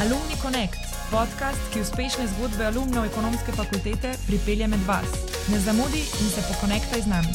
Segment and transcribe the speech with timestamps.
[0.00, 0.80] Alumni Connect,
[1.12, 5.04] podcast, ki uspešne zgodbe alumnov ekonomske fakultete pripelje med vas.
[5.52, 7.34] Ne zamudi in se pokonektaj z nami.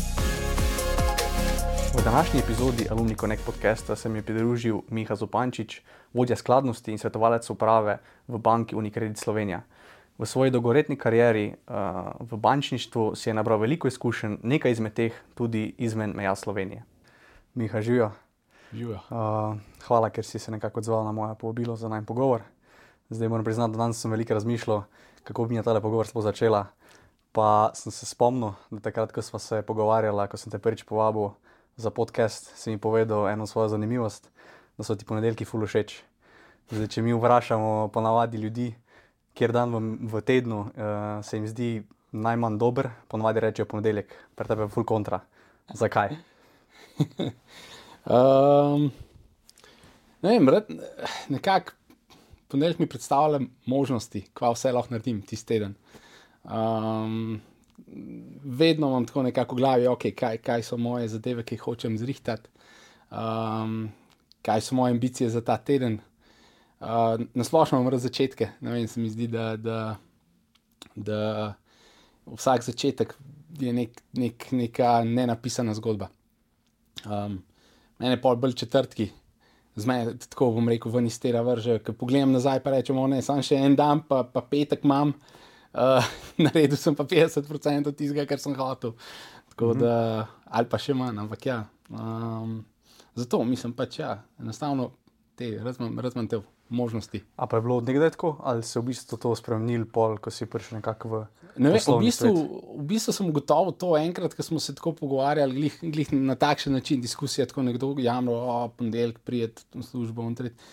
[1.94, 5.82] V današnji epizodi Alumni Connect podcasta se mi je pridružil Miha Zupančič,
[6.14, 9.62] vodja skladnosti in svetovalec uprave v banki Unicredit Slovenija.
[10.18, 11.76] V svoji dolgoletni karieri uh,
[12.20, 16.82] v bančništvu si je nabral veliko izkušenj, nekaj izmed teh tudi izven meja Slovenije.
[17.54, 18.12] Miha, živijo.
[18.74, 19.00] Živijo.
[19.10, 22.42] Uh, hvala, ker si se nekako odzval na moje povabilo za najmen pogovor.
[23.10, 24.84] Zdaj moram priznati, da danes sem veliko razmišljal,
[25.24, 26.66] kako bi mi ta pogovor sploh začela.
[27.32, 31.30] Pa sem se spomnil, da takrat, ko smo se pogovarjali, ko sem te prvič povabil
[31.78, 34.32] za podcast, si mi povedal eno svojo zanimivost,
[34.78, 36.00] da so ti ponedeljki fulu všeč.
[36.72, 38.72] Zdaj, če mi vprašamo ponavadi ljudi,
[39.38, 41.70] kjer dan v, v tednu uh, se jim zdi
[42.12, 45.22] najmanj dober, ponavadi rečejo ponedeljek, pri tebi je ful kontra.
[45.74, 46.18] Zakaj?
[48.10, 48.90] Um,
[50.26, 50.50] ne vem,
[51.30, 51.85] nekako
[52.48, 55.76] ponedeljek mi predstavlja možnosti, kva vse lahko naredim tisti teden.
[56.44, 57.42] Um,
[58.44, 61.98] vedno imam tako nekako v glavi, okay, kaj, kaj so moje zadeve, ki jih hočem
[61.98, 62.50] zrihtati,
[63.12, 63.90] um,
[64.46, 66.00] kaj so moje ambicije za ta teden.
[66.80, 68.50] Uh, Nasplošno imam rad začetke.
[68.62, 69.96] Vem, se mi zdi, da, da,
[70.96, 71.54] da
[72.26, 73.16] vsak začetek
[73.60, 76.10] je nek, nek, neka nenapisana zgodba.
[77.06, 77.42] Um,
[78.00, 79.10] mene pa bolj četrtki,
[79.76, 81.80] z meni tako bom rekel, ven iz tega vrže.
[81.84, 85.14] Ko pogledam nazaj, pa rečemo, ne, samo še en dan, pa, pa petek imam,
[85.76, 86.12] uh,
[86.46, 88.96] naredil sem pa 50% tistega, kar sem hotel.
[89.52, 89.82] Tako mm -hmm.
[89.84, 91.64] da, ali pa še manj, ampak ja.
[91.90, 92.66] Um,
[93.16, 94.92] zato mislim pač, ja, enostavno
[95.36, 97.24] te, razumem te možnosti.
[97.36, 100.18] A pa je bilo od nekdaj tako, ali se je v bistvu to spremenil, pol,
[100.18, 101.22] ko si prišel nekako v.
[101.58, 102.32] Ne vem, v, bistvu,
[102.78, 106.74] v bistvu sem ugotovil to enkrat, ko smo se tako pogovarjali, glih, glih na takšen
[106.74, 110.66] način, diskusija, tako nekdo jamro, o ponedeljek prijet v službo in tret,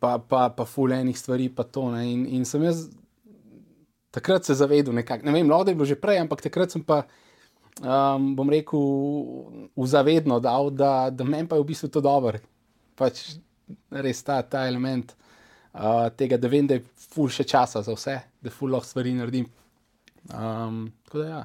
[0.00, 1.90] pa, pa, pa fulejnih stvari, pa to.
[1.94, 2.88] Ne, in, in sem jaz
[4.16, 7.04] takrat se zavedel nekako, ne vem, lahko je bilo že prej, ampak takrat sem pa,
[7.84, 8.80] um, bom rekel,
[9.76, 12.40] v zavedno dal, da, da meni pa je v bistvu to dobro.
[12.96, 13.36] Pač
[13.90, 15.12] res ta, ta element
[15.74, 19.14] uh, tega, da vem, da je ful še časa za vse, da ful lahko stvari
[19.16, 19.48] naredim.
[20.26, 21.42] Um, tako da ja,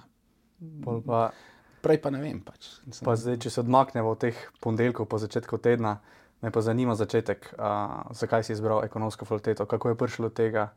[0.83, 1.31] Pol Pa,
[1.81, 2.41] prej pa ne vem.
[2.45, 2.81] Pač.
[2.85, 5.97] Nisem- pa zdaj, če se odmaknemo od teh ponedeljkov po začetku tedna,
[6.41, 10.69] me pa zanima začetek, uh, zakaj si izbral ekonomsko fakulteto, kako je prišlo do tega,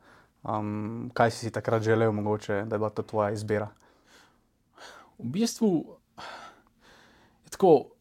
[0.44, 3.68] um, kaj si si takrat želel, mogoče, da je bila to tvoja izbira.
[5.18, 5.96] V bistvu
[7.44, 7.93] je tako.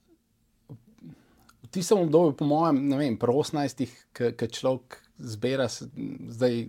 [1.73, 6.67] Tistem obdobju, po mojem, ne vem, pri 18, ki človek zbira, zdaj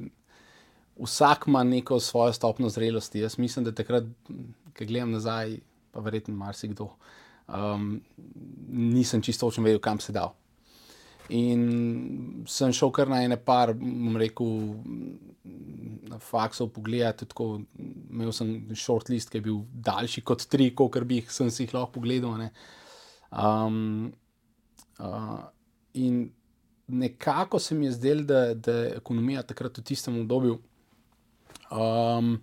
[0.97, 3.21] vsak ima neko svojo stopno zrelosti.
[3.21, 4.05] Jaz mislim, da takrat,
[4.73, 5.59] ki gledam nazaj,
[5.93, 6.89] pa verjetno marsikdo,
[7.49, 8.01] um,
[8.69, 10.33] nisem čisto točno vedel, kam se dal.
[11.33, 14.75] In sem šel kar na ene par, bom rekel,
[16.21, 17.29] faksov pogledati.
[17.31, 17.63] Tako,
[18.11, 21.75] imel sem shortlist, ki je bil daljši kot tri, kot bi jih sem si jih
[21.77, 22.37] lahko pogledal.
[22.41, 22.51] ne.
[23.33, 24.13] Um,
[24.99, 25.41] uh,
[25.95, 26.31] in
[26.87, 30.59] nekako se mi je zdelo, da, da je ekonomija takrat v tistem obdobju
[31.71, 32.39] um,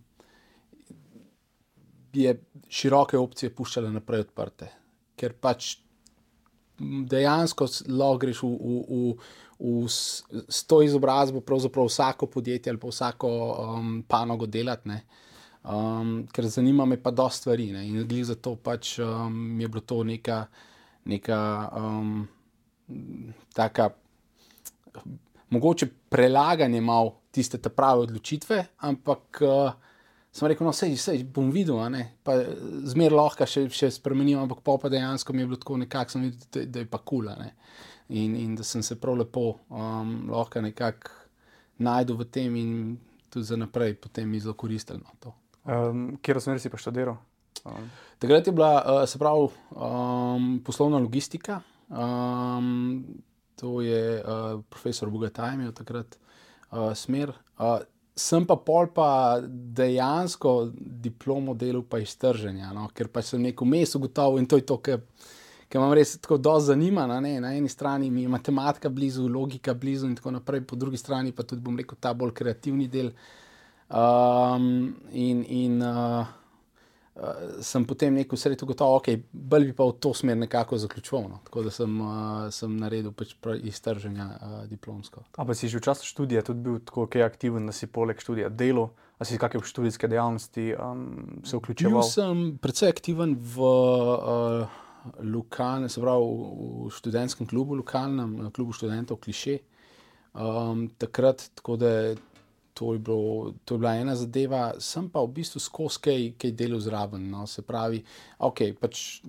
[2.13, 4.71] je široke opcije puščala naprej odprte.
[5.15, 5.75] Ker pač
[6.81, 9.13] dejansko lahko greš v, v, v,
[9.61, 14.89] v s, to izobrazbo, pravzaprav vsako podjetje ali pa vsako um, panogo delati.
[14.89, 15.01] ne.
[15.61, 17.85] Um, ker zanima me pa dosta stvari ne.
[17.87, 20.45] in glede za to pač um, je bilo to neka,
[21.05, 22.27] neka um,
[23.53, 23.89] taka
[25.49, 29.71] mogoče prelaganje malo tiste prave odločitve, ampak uh,
[30.31, 32.37] sem rekel, no, sej, sej bom videl, a ne, pa
[32.91, 36.45] zmer lahko še, še spremenim, ampak pa dejansko mi je bilo tako nekako, sem videl,
[36.55, 37.35] da, da je pa kula.
[37.39, 37.51] Ne.
[38.11, 41.19] In, in da sem se prav lepo um, lahko nekako
[41.81, 42.71] najdel v tem in
[43.31, 44.99] tudi za naprej potem mi zelo koristil.
[44.99, 45.33] No.
[45.63, 47.19] Um, Kjer smer si pa študiral?
[47.63, 47.87] Um,
[48.19, 51.61] Takrat je bila, uh, se pravi, um, poslovna logistika.
[51.91, 53.03] Um,
[53.55, 56.17] to je uh, profesor Bogataj imel takrat
[56.71, 57.33] uh, smer.
[57.59, 57.79] Uh,
[58.15, 62.87] sem pa pol pa dejansko diplomo delal pa iz trženja, no?
[62.93, 65.03] ker pa sem neko mes ugotovil in to je to, kar
[65.71, 67.05] ki me res tako dosti zanima.
[67.07, 67.37] Na, ne?
[67.39, 71.31] na eni strani mi je matematika blizu, logika blizu in tako naprej, po drugi strani
[71.31, 73.13] pa tudi, bom rekel, ta bolj kreativni del.
[73.91, 76.27] Um, in in uh,
[77.15, 81.29] uh, sem potem neko sredo gotovo, ok, bolj bi pa v to smer nekako zaključoval.
[81.29, 81.39] No.
[81.45, 85.23] Tako da sem, uh, sem naredil pač prav iztrženja uh, diplomsko.
[85.37, 88.19] a pa si že v času študija tudi bil tako kaj aktiven, da si poleg
[88.21, 88.91] študija delal,
[89.21, 92.03] a si kakšne študijske dejavnosti um, se Bil vključeval?
[92.03, 94.79] sem precej aktiven v uh,
[95.21, 96.25] lokalnem, se pravi
[96.87, 99.59] v študentskem klubu, lokalnem klubu študentov Kliše.
[100.33, 102.15] Um, takrat, tako da
[102.73, 106.53] to je, bilo, to je bila ena zadeva, sem pa v bistvu skozi kaj, kaj
[106.57, 107.29] delal zraven.
[107.31, 108.03] No, se pravi,
[108.39, 109.21] ok, pač.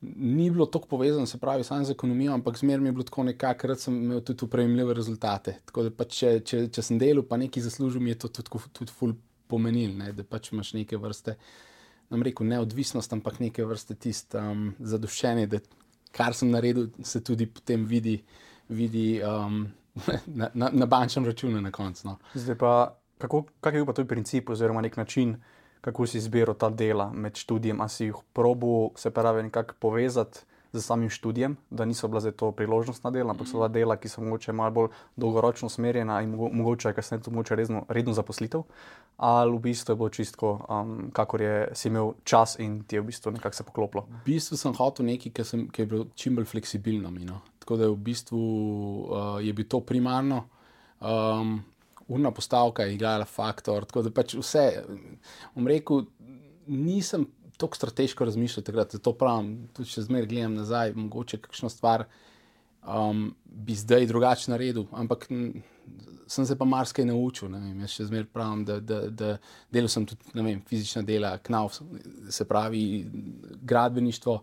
[0.00, 3.68] Ni bilo tako povezano, se pravi, samo z ekonomijo, ampak zmeraj je bilo tako nekako,
[3.68, 5.58] da sem imel tudi upremljive rezultate.
[5.68, 8.62] Tako da, pač, če, če, če sem delal, pa nekaj zaslužil, mi je to tudi,
[8.72, 9.12] tudi ful
[9.50, 10.14] pomenil, ne?
[10.16, 11.34] da pač imaš neke vrste,
[12.10, 15.60] nam rekel, neodvisnost, ampak neke vrste tisto um, zadoščenje, da
[16.16, 18.16] kar sem naredil, se tudi potem vidi,
[18.72, 19.66] vidi um,
[20.40, 22.08] na, na, na bančnem računu na koncu.
[22.08, 22.16] No.
[22.34, 25.36] Zdaj pa, kako, kak je bil pa tvoj princip oziroma nek način,
[25.80, 30.44] kako si izbiral ta dela med študijem, a si jih probo, se pravi, nekako povezati
[30.72, 34.08] z samim študijem, da niso bila za to priložnostna dela, ampak so bila dela, ki
[34.08, 38.62] so mogoče malo bolj dolgoročno usmerjena in mogoče kasneje tudi mogoče redno, redno zaposlitev,
[39.16, 43.00] ali v bistvu je bilo čisto, um, kakor je si imel čas in ti je
[43.00, 44.06] v bistvu nekako se poklopilo.
[44.22, 47.10] V bistvu sem hotel nekaj, ki, sem, ki je bilo čim bolj fleksibilno.
[47.10, 47.40] No.
[47.70, 50.48] Tako da je v bistvu uh, je bilo to primarno.
[50.98, 51.60] Um,
[52.08, 53.84] Urna postavka je igrala faktor.
[53.86, 54.64] Tako da pač vse,
[55.54, 56.02] bom rekel,
[56.66, 62.08] nisem tako strateško razmišljal takrat, zato pravim, tudi če zmeraj gledam nazaj, mogoče kakšno stvar
[62.82, 65.62] um, bi zdaj drugače naredil, ampak m,
[66.26, 67.54] sem se pa marsikaj naučil.
[67.54, 69.36] Vem, jaz še zmeraj pravim, da, da, da
[69.70, 71.70] delal sem tudi vem, fizična dela, knav,
[72.26, 72.82] se pravi
[73.62, 74.40] gradbeništvo.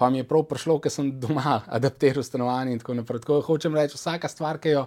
[0.00, 3.24] Pa mi je prav prišlo, ker sem doma adaptiral stanovanje in tako naprej.
[3.26, 4.86] Tako hočem reči, vsaka stvar, ki jo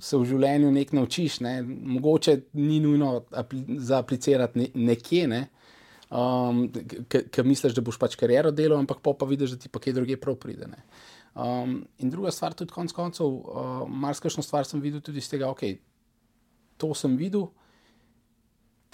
[0.00, 1.58] se v življenju nekaj naučiš, ne,
[1.96, 5.26] mogoče ni nujno apli za aplicirati ne, nekje.
[5.30, 5.40] Ne,
[6.14, 6.68] um,
[7.10, 9.96] ker misliš, da boš pač kariero delal, ampak pa, pa vidiš, da ti pa kje
[9.98, 10.68] druge prav pride.
[11.34, 15.50] Um, in druga stvar, tudi konec koncev, uh, marsikajšno stvar sem videl tudi iz tega,
[15.50, 15.66] ok,
[16.78, 17.48] to sem videl,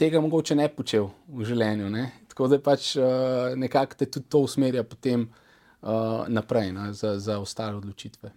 [0.01, 1.91] tega mogoče ne počel v življenju.
[1.93, 2.09] Ne?
[2.41, 3.05] Tako da pač uh,
[3.53, 8.31] nekako te tudi to usmerja potem uh, naprej ne, za, za ostale odločitve.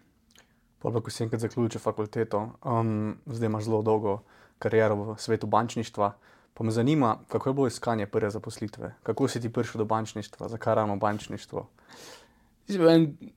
[0.83, 4.17] Pa, ko si enkrat zaključil fakulteto, um, zdaj imaš zelo dolgo
[4.59, 6.11] kariero v svetu bančništva.
[6.53, 10.51] Pa me zanima, kako je bilo iskanje prve zaposlitve, kako si ti prišel do bančništva,
[10.51, 11.67] zakaj ravno bančništvo.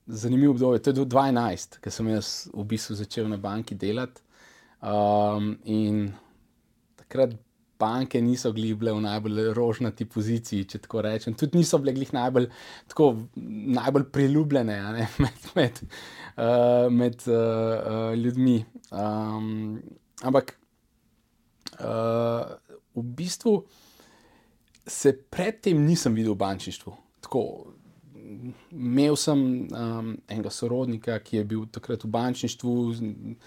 [0.05, 4.19] Zanimivo obdobje, to je 2012, ker sem jaz v bistvu začel na banki delati.
[4.83, 6.11] Um, in
[6.99, 7.39] takrat
[7.79, 11.35] banke niso bile v najbolj rožnati poziciji, če tako rečem.
[11.37, 12.49] Tudi niso bile najbolj,
[12.87, 13.13] tako,
[13.79, 15.81] najbolj priljubljene ne, med, med,
[16.37, 18.61] uh, med uh, uh, ljudmi.
[18.91, 19.81] Um,
[20.23, 20.57] ampak.
[21.77, 22.57] Uh,
[22.97, 23.65] v bistvu
[24.87, 26.93] se predtem nisem videl v bančništvu.
[27.21, 27.41] Tako,
[28.71, 29.39] imel sem
[29.71, 33.37] um, enega sorodnika, ki je bil takrat v bančništvu, uh,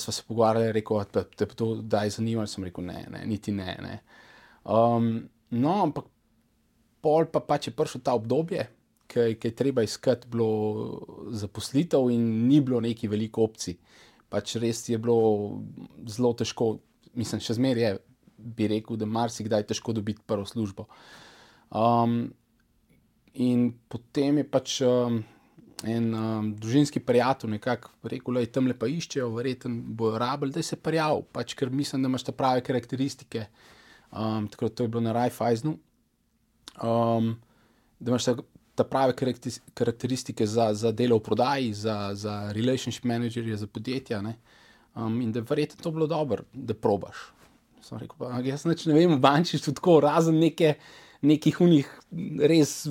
[0.00, 2.46] sva se pogovarjali, rekel, da te to daj zanima.
[2.46, 3.76] Sem rekel, ne, ne niti ne.
[3.84, 4.00] ne.
[4.64, 6.10] Um, no, ampak
[7.04, 8.68] pol pa pač je prišel ta obdobje.
[9.08, 13.78] Ki je treba iskati, bilo zaposlitev, in ni bilo neki veliko opcij.
[14.28, 15.62] Pač res je bilo
[16.04, 16.74] zelo težko,
[17.16, 17.94] mislim, še zmeraj je
[18.38, 20.86] bi rekel, da marsikdaj je težko dobiti prvo službo.
[21.70, 22.30] Um,
[23.38, 25.20] in potem je pač um,
[25.86, 30.76] en um, družinski prijatelj nekako rekel, da tam lepo iščejo, verjetno bojo rabili, da se
[30.76, 33.46] prijavijo, pač, ker mislim, da imaš te prave karakteristike.
[34.10, 35.76] Um, tako da to je bilo na Rajfajnu.
[36.82, 37.36] Um,
[37.98, 38.30] da imaš
[38.78, 39.14] te prave
[39.74, 44.22] karakteristike za, za delo v prodaji, za, za relationship managerje, za podjetja.
[44.94, 47.28] Um, in da je verjetno to bilo dobro, da probaš.
[47.82, 50.74] Sem rekel, pa, jaz ne vem, v bančništvu tako razen neke,
[51.22, 51.88] nekih unih
[52.50, 52.84] res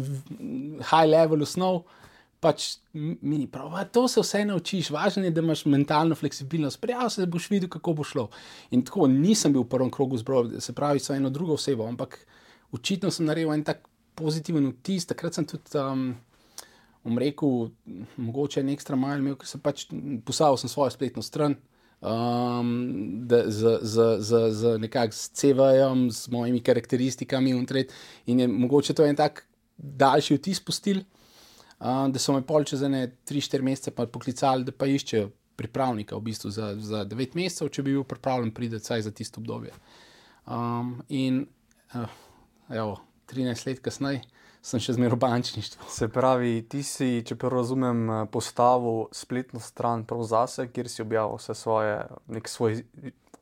[0.89, 1.85] high level osnov.
[2.37, 7.09] Pač mi ni prav, to se vse naučiš, važno je, da imaš mentalno fleksibilnost, prijavi
[7.09, 8.27] se, boš videl, kako bo šlo.
[8.77, 12.19] In tako nisem bil v prvem krogu zbroja, se pravi, so eno drugo osebo, ampak
[12.77, 15.09] očitno sem naredil en tak pozitiven vtis.
[15.09, 16.11] Takrat sem tudi um,
[17.09, 17.71] umrekel,
[18.21, 19.87] mogoče en ekstra majhen, imel, ker sem pač
[20.29, 21.57] poslal svojo spletno stran
[22.01, 27.93] um, da, z, z, z, z nekakšnim CV-jem, s mojimi karakteristikami in tret.
[28.25, 29.45] In je mogoče to en tak
[29.77, 31.03] daljši vtis pustil,
[31.79, 36.27] um, da so me pol čez ene 3-4 mesece poklicali, da pa iščejo pripravnika v
[36.29, 39.73] bistvu za, za 9 mesecev, če bi bil pripravljen priti za tisto obdobje.
[40.45, 41.45] Um, in
[41.93, 42.05] uh,
[42.69, 44.21] evo, 13 let kasneje
[44.67, 45.87] sem še zmeraj v bančništvu.
[45.91, 51.39] Se pravi, ti si, če prav razumem, postavil spletno stran prav zase, kjer si objavil
[51.39, 52.01] vse svoje,
[52.33, 52.81] nek svoj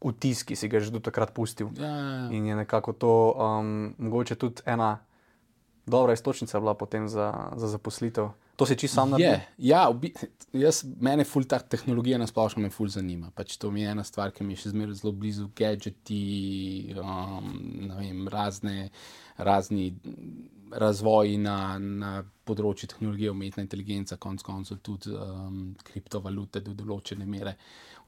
[0.06, 1.74] vtis, ki si ga že do takrat pustil.
[1.80, 2.30] Ja, ja, ja.
[2.36, 5.00] In je nekako to um, mogoče tudi ena
[5.86, 8.34] dobra istočnica bila potem za, za zaposlitev.
[8.56, 9.42] To si čisto sam naredil.
[9.58, 9.90] Ja,
[10.54, 13.32] jaz, mene ful ta tehnologija na splošno me ful zanima.
[13.36, 17.50] Pač to mi je ena stvar, ki mi je še zmeraj zelo blizu, gadgeti, um,
[17.98, 18.90] vem, razne,
[19.36, 19.90] razni
[20.72, 22.12] razvoj na, na
[22.46, 27.56] področju tehnologije, umetna inteligenca, konec koncev tudi um, kriptovalute do določene mere.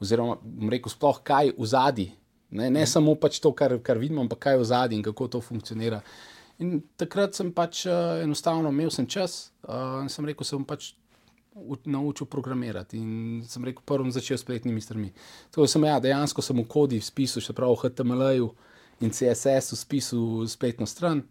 [0.02, 0.38] Oziroma,
[0.70, 2.08] rekel, sploh kaj v zadnji.
[2.50, 2.88] Ne, ne mm.
[2.88, 6.00] samo pač to, kar, kar vidimo, ampak kaj v zadnji in kako to funkcionira.
[6.64, 10.66] In takrat sem pač uh, enostavno imel sem čas uh, in sem rekel, se bom
[10.66, 10.92] pač
[11.90, 12.98] naučil programirati.
[12.98, 15.12] In sem rekel, prvo začel s spletnimi strmi.
[15.50, 18.52] Tako sem ja, dejansko sem v kodi spisal, še prav v HTML-ju
[19.02, 21.22] in CSS-u spisal spletno stran.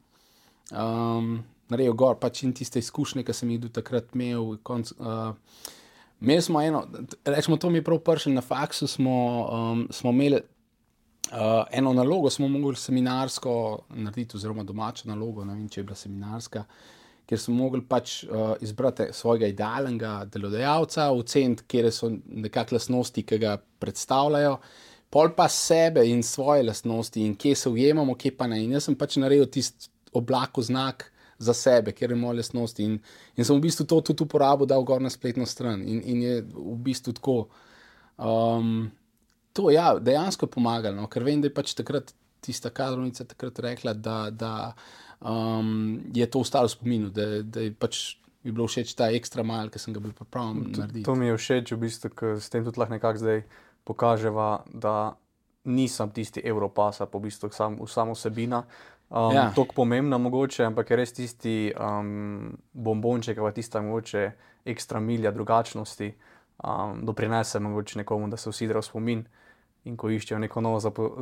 [0.72, 4.56] Um, Naredil gor pač in tiste izkušnje, ki sem jih do takrat imel.
[4.64, 5.34] Konc, uh,
[6.24, 6.86] imeli smo eno,
[7.28, 9.16] rečemo, to mi je prav pršil na faksu, smo,
[9.52, 13.56] um, smo imeli uh, eno nalogo, smo mogli seminarsko
[13.90, 16.64] narediti, oziroma domačo nalogo, ne vem, če je bila seminarska.
[17.28, 23.42] Ker smo mogli pač uh, izbrati svojega idealnega delodajalca, oceniti, kje so nekakšne lastnosti, ki
[23.44, 24.56] ga predstavljajo,
[25.12, 28.64] pol pa sebe in svoje lastnosti, in kje se ujemamo, kje pa ne.
[28.64, 31.08] In jaz sem pač naredil tisti oblak znak
[31.38, 32.80] za sebe, ker je moja lastnost.
[32.82, 32.98] In,
[33.38, 35.84] in sem v bistvu to tudi uporabil, da v gor na spletno stran.
[35.86, 37.38] In, in je v bistvu tako.
[38.18, 38.90] Um,
[39.54, 41.10] to je ja, dejansko pomagalo, no?
[41.10, 42.14] ker vem, da je pač takrat
[42.46, 44.54] tista kadrovnica takrat rekla, da, da
[45.20, 48.06] um, je to ostalo v spominu, da, da je pač.
[48.48, 51.02] Bi bilo všeč ta ekstra mal, ki sem ga bil pripravljen narediti.
[51.04, 53.42] To mi je všeč, v bistvu, ker s tem tudi lahko nekako zdaj
[53.84, 54.94] pokaževa, da
[55.68, 58.62] nisem tisti Evropasa, po bistvu sam, samo osebina,
[59.10, 59.52] um, ja.
[59.56, 64.32] tako pomembna, mogoče, ampak je res tisti um, bombonček, ali tista mogoče
[64.68, 66.12] ekstra milja drugačnosti,
[66.64, 69.26] um, doprinese mogoče nekomu, da se usidra v spomin.
[69.88, 70.82] In ko iščejo neko novo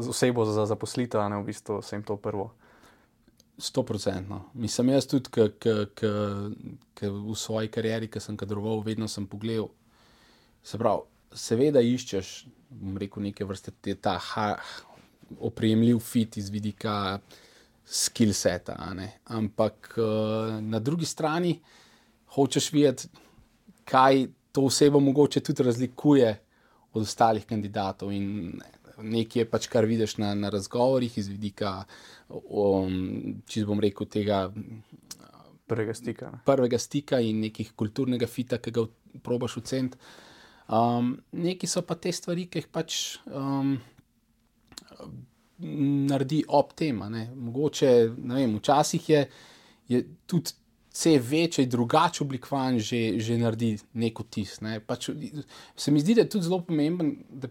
[0.10, 2.52] osebo za zaposlitev, ne v bistvu se jim to prvo.
[3.58, 4.42] Sto procentno.
[4.54, 5.30] Mislim, jaz tudi,
[5.94, 9.70] ki v svoji karieri, ki sem kadroval, vedno sem pogledal.
[10.66, 12.32] Se pravi, seveda iščeš,
[12.74, 14.48] bom rekel, neke vrste te, ta ha,
[15.40, 17.46] opremljiv fit iz vidika uh,
[17.86, 18.76] skill seta.
[19.26, 21.60] Ampak uh, na drugi strani
[22.36, 23.08] hočeš videti,
[23.86, 26.38] kaj to osebo mogoče tudi razlikuje
[26.94, 28.12] od ostalih kandidatov.
[28.12, 28.60] In
[28.98, 31.84] nekaj je pač, kar vidiš na, na razgovorih, iz vidika,
[32.30, 34.46] um, če bom rekel, tega.
[35.68, 36.30] Prvega stika.
[36.46, 38.86] Prvega stika in nekih kulturnega fita, ki ga
[39.26, 39.98] probaš oceniti.
[40.66, 43.76] Um, neki so pa te stvari, ki jih pač um,
[45.60, 47.00] naredi ob tem.
[47.36, 49.26] Mogoče, ne vem, včasih je,
[49.88, 50.56] je tudi
[50.96, 54.58] CV, če je drugače oblikovan, že, že naredi neko tis.
[54.64, 54.78] Ne.
[54.80, 55.10] Pač,
[55.76, 57.50] se mi zdi, da je tudi zelo pomemben, da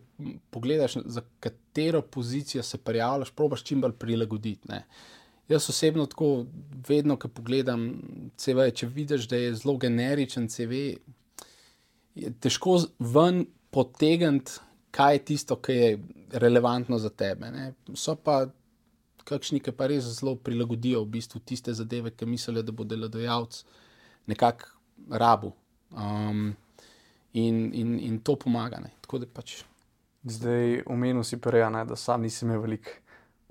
[0.55, 4.71] pogledaš, za katero pozicijo se prijavljaš, probaš čim bolj prilagoditi.
[4.73, 4.85] Ne.
[5.49, 6.47] Jaz osebno tako
[6.89, 7.91] vedno, ko pogledam
[8.41, 10.81] CV, če vidiš, da je zelo generičen CV,
[12.17, 13.45] je težko ven
[13.75, 14.57] potegniti
[14.95, 15.99] kaj je tisto, ki je
[16.33, 17.51] relevantno za tebe.
[17.51, 17.73] Ne?
[17.99, 18.45] So pa
[19.25, 23.65] kakšni, ki pa res zelo prilagodijo v bistvu tiste zadeve, ki mislijo, da bo delodajalec
[24.31, 24.71] nekako
[25.11, 25.53] rabu.
[25.91, 26.53] Um,
[27.33, 28.83] in, in, in to pomaga.
[29.35, 29.63] Pač...
[30.25, 32.95] Zdaj, omenil si prej, da sam nisem imel veliko,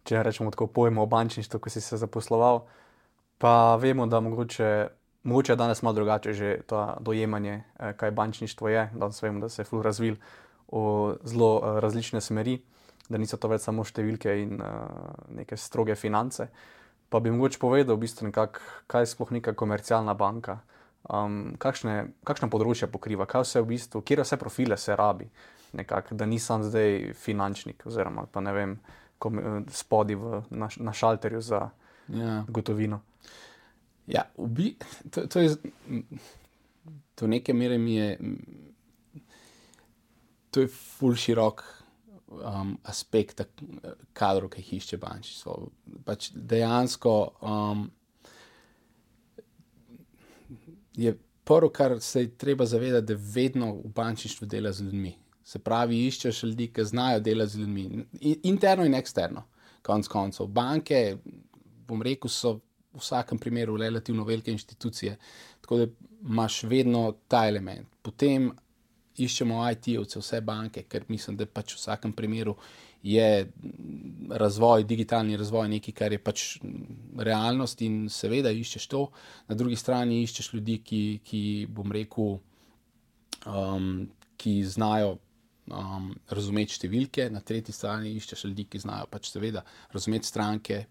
[0.07, 2.63] če rečemo tako, pojma o bančništvu, ko si se zaposloval.
[3.37, 4.69] Pa vemo, da mogoče,
[5.27, 8.89] mogoče danes malo drugače že to dojemanje, eh, kaj bančništvo je.
[8.95, 10.15] Danes vemo, da se je ful razvil
[10.73, 12.57] v zelo uh, različne smeri,
[13.09, 16.47] da niso to več samo številke in uh, neke stroge finance.
[17.13, 18.57] Pa bi mogoče povedal, v bistvu nekak,
[18.89, 20.57] kaj je sploh neka komercialna banka,
[21.05, 25.29] um, kakšne, kakšne področje pokriva, kaj vse v bistvu, kje vse profile se rabi,
[25.77, 28.75] nekak, da nisem zdaj finančnik oziroma pa ne vem,
[29.21, 29.39] kom,
[29.73, 31.67] spodi v, na, na šalterju za
[32.13, 32.43] ja.
[32.49, 33.03] gotovino.
[34.09, 34.73] Ja, bi,
[35.13, 35.53] to, to je
[37.17, 38.17] do neke mere mi je
[40.53, 41.63] to je ful širok
[42.29, 43.41] um, aspekt
[44.13, 45.57] kadrov, ki jih išče bančništvo.
[46.05, 47.87] Pač dejansko um,
[50.93, 55.15] je prvo, kar se je treba zavedati, da vedno v bančništvu dela z ljudmi.
[55.43, 58.05] Se pravi, iščeš ljudi, ki znajo delati z ljudmi,
[58.43, 59.43] interno in eksterno.
[59.83, 61.17] Konec koncev, banke,
[61.87, 62.53] bom rekel, so
[62.93, 65.17] v vsakem primeru relativno velike institucije,
[65.61, 65.87] tako da
[66.29, 67.87] imaš vedno ta element.
[68.01, 68.51] Potem
[69.17, 72.55] iščemo IT-ovce, vse banke, ker mislim, da pač v vsakem primeru
[73.03, 73.51] je
[74.29, 76.45] razvoj, digitalni razvoj nekaj, kar je pač
[77.19, 79.03] realnost in seveda iščeš to.
[79.49, 82.37] Na drugi strani iščeš ljudi, ki, ki bom rekel,
[83.45, 83.93] um,
[84.37, 85.19] ki znajo.
[85.63, 89.61] Um, razumeti številke, na tretji strani iščeš ljudi, ki znajo pač seveda
[89.93, 90.81] razumeti stranke,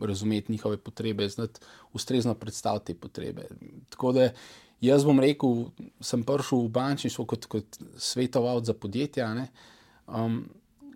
[0.00, 1.60] razumeti njihove potrebe, znati
[1.92, 3.44] ustrezno predstaviti te potrebe.
[3.92, 4.30] Tako da
[4.80, 5.70] Jaz bom rekel,
[6.04, 9.30] sem prišel v bančništvo kot, kot svetovalec za podjetja.
[10.06, 10.44] Um,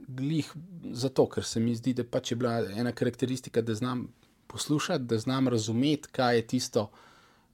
[0.08, 0.50] glih
[0.92, 4.08] zato, ker se mi zdi, da pač je bila ena karakteristika, da znam
[4.46, 6.90] poslušati, da znam razumeti, kaj je tisto.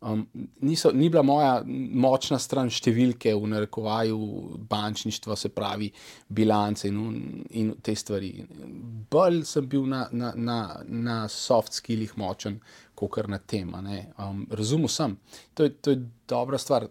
[0.01, 0.27] Um,
[0.61, 4.19] niso, ni bila moja močna stran številke v narekovaju
[4.69, 5.89] bančništva, se pravi
[6.29, 6.99] bilance in,
[7.57, 8.31] in te stvari.
[9.11, 12.61] Bolj sem bil na, na, na, na soft skillih močen,
[12.97, 13.73] kot kar na tem.
[13.73, 15.17] Um, razumel sem,
[15.57, 16.91] to je, to je dobra stvar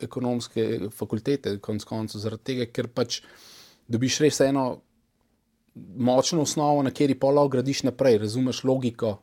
[0.00, 3.20] ekonomske fakultete, konc koncev, zaradi tega, ker pač
[3.92, 4.66] dobiš res eno
[5.76, 9.18] močno osnovo, na kateri pa lahko gradiš naprej, razumeš logiko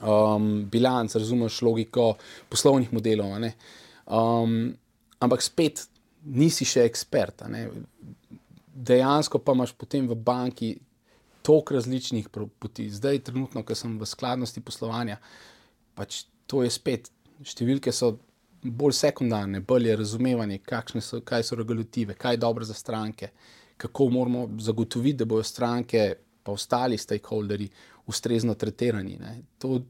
[0.00, 2.14] um, bilanc, razumeš logiko
[2.48, 3.34] poslovnih modelov.
[4.06, 4.74] Um,
[5.20, 5.86] ampak spet
[6.24, 7.44] nisi še ekspert.
[8.78, 10.76] Dejansko pa imaš potem v banki
[11.42, 12.28] toliko različnih
[12.58, 12.90] poti.
[12.92, 15.18] Zdaj, trenutno, ko sem v skladnosti poslovanja,
[15.96, 17.08] pač to je spet,
[17.44, 18.16] številke so
[18.62, 20.60] bolj sekundarne, bolj je razumevanje,
[21.00, 23.30] so, kaj so regulative, kaj je dobro za stranke,
[23.78, 27.68] kako moramo zagotoviti, da bodo stranke, pa ostali stakeholderi,
[28.08, 29.18] ustrezno tretirani.
[29.20, 29.34] Ne.
[29.62, 29.82] To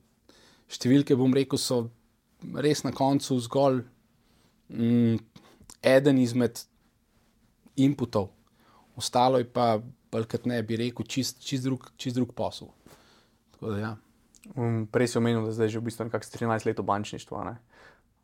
[0.69, 1.87] številke, bom rekel, so
[2.59, 3.83] res na koncu zgolj
[4.69, 5.21] mm,
[5.87, 6.61] eden izmed
[7.79, 8.31] inputov,
[8.99, 9.79] ostalo je pa,
[10.11, 12.71] kot ne bi rekel, čist, čist, drug, čist drug posel.
[13.61, 13.93] Da, ja.
[14.55, 17.43] um, prej si omenil, da zdaj že v bistvu nekako 13 let v bančništvu.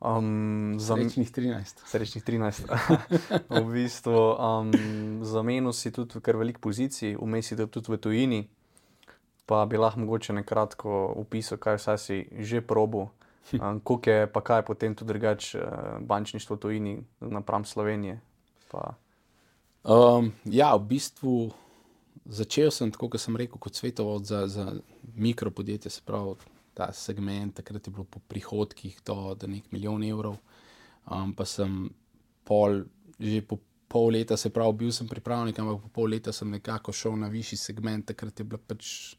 [0.04, 1.86] Um, Srečnih 13.
[1.88, 2.66] Srečnih 13.
[3.54, 4.74] v bistvu um,
[5.22, 8.42] zamenil si tudi kar velik pozicij, vmes si tudi v tujini
[9.46, 13.08] pa bi lahko mogoče nekratko opisal, kaj vse si že probo.
[13.52, 15.66] Um, Kako je pa kaj potem tudi drugače uh,
[16.00, 18.20] bančništvo tujini napram Slovenije?
[19.84, 21.50] Um, ja, v bistvu
[22.24, 24.72] začel sem tako, kot sem rekel, kot svetovod za, za
[25.14, 26.34] mikropodjetje, se pravi
[26.74, 30.38] ta segment, takrat je bilo po prihodkih do, do nek milijon evrov,
[31.06, 31.90] um, pa sem
[32.44, 32.84] pol
[33.20, 33.60] že po
[33.94, 37.28] pol leta, se pravi, bil sem pripravnik, ampak po pol leta sem nekako šel na
[37.30, 39.14] višji segment, takrat je bila pač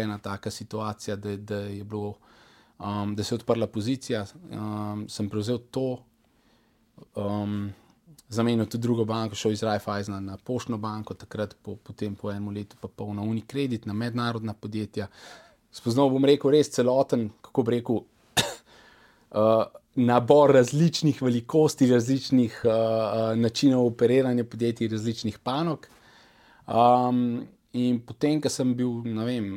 [0.00, 2.14] ena taka situacija, da, da je bilo,
[2.78, 5.90] um, da se je odprla pozicija, um, sem prevzel to.
[7.14, 7.74] Um,
[8.32, 12.48] Zamenil tudi drugo banko, šel iz Raiffeisena na Poštno banko, takrat po, potem po enem
[12.56, 15.06] letu pa pol na Unicredit, na mednarodna podjetja.
[15.70, 18.00] Spoznal bom rekel res celoten, kako bi rekel,
[19.36, 25.86] uh, nabor različnih velikosti, različnih uh, načinov operiranja podjetij, različnih panog.
[26.66, 29.50] Um, in potem, ko sem bil, ne vem,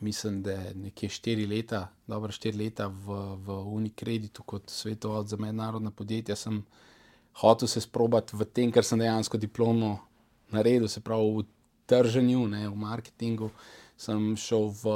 [0.00, 5.36] mislim, da je nekje štiri leta, dobro štiri leta v, v Unikreditu kot svetovalec za
[5.40, 6.64] mednarodna podjetja, sem
[7.40, 9.98] hotel se sprobati v tem, kar sem dejansko diplomo
[10.52, 11.44] naredil, se pravi v
[11.86, 13.50] trženju, ne, v marketingu.
[13.96, 14.92] Sem šel v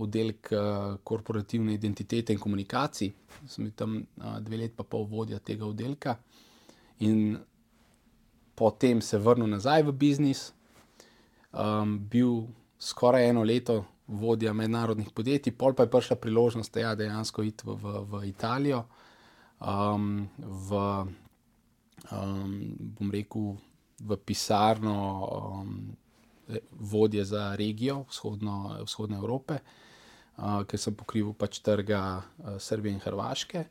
[0.00, 0.48] oddelek
[1.04, 3.10] korporativne identitete in komunikacij,
[3.44, 3.98] sem bil tam
[4.40, 6.16] dve leti, pa pol vodja tega oddelka,
[7.04, 7.36] in
[8.56, 10.52] potem se vrnil nazaj v biznis.
[11.52, 12.46] Um, bil
[12.80, 17.66] skoraj eno leto vodja mednarodnih podjetij, pol pa je prišla priložnost, da ja, dejansko iti
[17.66, 18.84] v, v, v Italijo,
[19.60, 20.80] um, v,
[22.10, 22.54] um,
[22.96, 23.52] bom rekel,
[24.02, 24.96] v pisarno
[25.28, 25.76] um,
[26.72, 29.58] vodje za regijo vzhodno, vzhodne Evrope
[30.36, 33.64] uh, ker sem pokrival pač trga uh, Srbije in Hrvaške.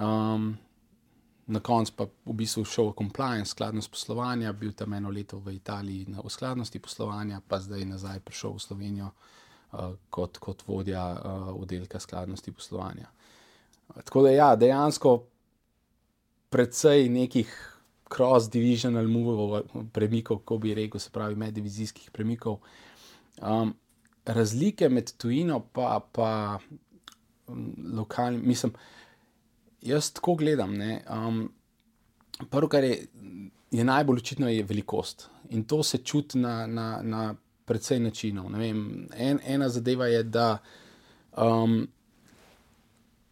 [0.00, 0.52] Um,
[1.52, 5.56] na koncu pa v bistvu šel v compliance, skladnost poslovanja, bil tam eno leto v
[5.58, 11.50] Italiji na skladnosti poslovanja, pa zdaj nazaj prišel v Slovenijo uh, kot, kot vodja uh,
[11.56, 13.10] oddelka skladnosti poslovanja.
[13.92, 15.18] Tako da ja, dejansko
[16.52, 17.50] predvsej nekih
[18.12, 22.58] cross-divisional movov, premikov, kako bi rekel, se pravi meddivizijskih premikov.
[23.42, 23.74] Um,
[24.24, 26.58] razlike med tujino in pa, pa
[27.46, 28.72] um, lokalnim, mislim,
[29.82, 30.74] jaz tako gledam.
[31.10, 31.52] Um,
[32.50, 33.06] prvo, kar je,
[33.70, 38.52] je najbolj očitno, je velikost in to se čuti na, na, na precej načinov.
[38.52, 40.58] Vem, en, ena zadeva je, da.
[41.36, 41.88] Um,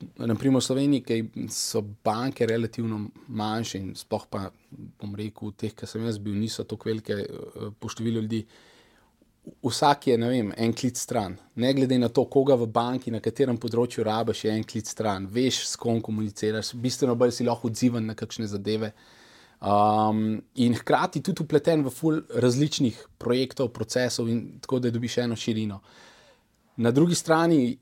[0.01, 5.89] Naprimer, v Sloveniji, ki so banke relativno manjše, in sploh pa, bom rekel, teh, ki
[5.89, 8.41] sem jaz bil, niso tako velike uh, po številu ljudi,
[9.65, 11.37] vsak je vem, en klic stran.
[11.61, 15.29] Ne glede na to, koga v banki, na katerem področju rabiš, je en klic stran.
[15.33, 18.93] Veš, s kom komuniciraš, bistveno bolj si lahko odziven na kakšne zadeve.
[19.61, 25.37] Um, in hkrati tudi upleten v ful različnih projektov, procesov, in tako da dobiš eno
[25.37, 25.81] širino.
[26.81, 27.77] Na drugi strani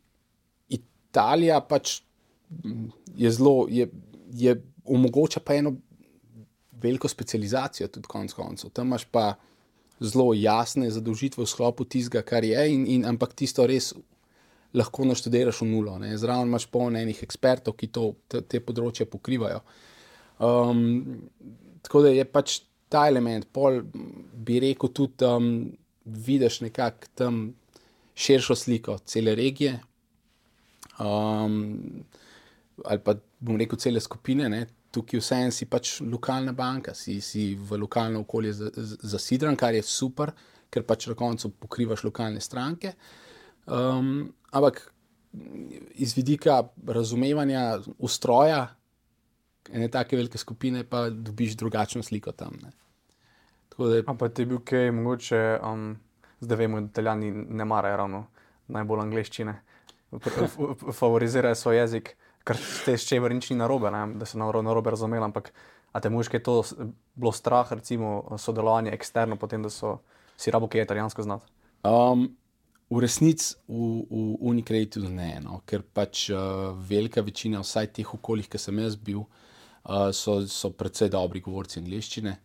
[0.75, 2.01] Italija pač
[3.17, 3.89] je zelo, je,
[4.33, 5.75] je omogoča pa eno
[6.73, 8.71] veliko specializacijo, tudi konec koncev.
[8.71, 9.35] Tam imaš pa
[10.01, 13.93] zelo jasne zadolžitve v sklopu tistega, kar je, in, in, ampak tisto res
[14.75, 15.97] lahko naštudiraš v nulo.
[15.99, 16.15] Ne.
[16.19, 19.63] Zraven imaš polno enih ekspertov, ki to, te, te področje pokrivajo.
[20.39, 21.29] Um,
[21.83, 25.49] tako da je pač ta element, pol bi rekel, tudi um,
[26.05, 27.41] vidiš nekako tam
[28.19, 29.79] širšo sliko cele regije.
[30.99, 32.05] Um,
[32.85, 34.67] ali pa bom rekel, cele skupine, ne?
[34.91, 38.55] tukaj vseeno si pač lokalna banka, si, si v lokalno okolje
[39.05, 40.33] zasidran, kar je super,
[40.73, 42.95] ker pač na koncu pokrivaš lokalne stranke.
[43.67, 44.81] Um, ampak
[46.01, 48.65] iz vidika razumevanja ustroja
[49.69, 52.57] ene take velike skupine, pa dobiš drugačno sliko tam.
[52.63, 52.73] Da...
[54.07, 55.91] Ampak ti je bil kaj, mogoče, um,
[56.41, 58.23] zdaj vemo, da italijani ne marajo ravno
[58.73, 59.55] najbolj angliščine,
[60.99, 62.15] favorizirajo svoj jezik
[62.49, 64.07] kar ste s čemer nič ni narobe, ne?
[64.17, 65.53] da se na robe razumeli, ampak
[65.93, 66.63] a te muške to
[67.15, 69.99] bilo strah, recimo sodelovanje eksterno, potem da so
[70.39, 71.51] si rabo kaj italijansko znati?
[71.85, 72.29] Um,
[72.91, 75.61] v resnici v, v Unikretu ne, no?
[75.69, 80.73] ker pač uh, velika večina vsaj teh okoljih, ki sem jaz bil, uh, so, so
[80.73, 82.39] predvsej dobri govorci angliščine.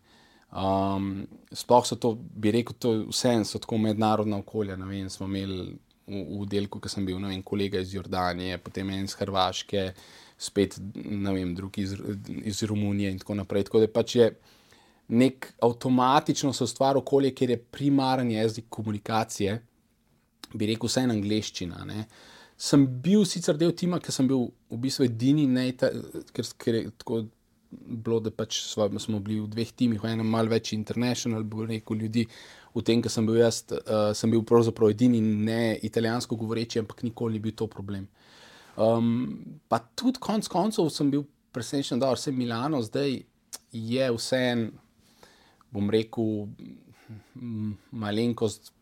[0.54, 4.76] Um, sploh so to, bi rekel, to vseeno so tako mednarodna okolja.
[4.76, 5.72] Vem, smo imeli
[6.06, 9.86] v, v delku, ki sem bil, ne vem, kolega iz Jordanije, potem en iz Hrvaške,
[10.38, 11.94] spet ne vem, drugi iz,
[12.44, 13.68] iz Romunije in tako naprej.
[13.68, 14.28] Tako da pač je
[15.08, 19.58] nek avtomatično se ustvarja okolje, kjer je primaren jezik komunikacije,
[20.54, 21.84] bi rekel, vse angliščina.
[21.88, 22.06] Ne.
[22.56, 26.90] Sem bil sicer del tima, ker sem bil v bistvu edini, ne, ker, ker je
[27.02, 27.24] tako
[27.74, 32.04] bilo, da pač smo bili v dveh timih, v enem malce več international, bo rekel
[32.04, 32.26] ljudi
[32.74, 37.04] v tem, ker sem bil jaz, uh, sem bil pravzaprav edini ne italijansko govoreči, ampak
[37.06, 38.08] nikoli ni bil to problem.
[38.74, 41.22] Um, pa tudi konec koncev sem bil
[41.54, 43.20] presenečen, da vse Milano zdaj
[43.70, 44.64] je vse en,
[45.74, 46.48] bom rekel,
[47.90, 48.72] malenkost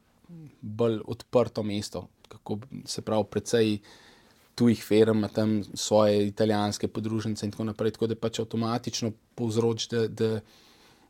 [0.60, 3.78] bolj odprto mesto, kako se pravi, precej
[4.54, 10.06] tujih firm, tam svoje italijanske podružnice in tako naprej, tako da pač avtomatično povzroči, da,
[10.08, 10.40] da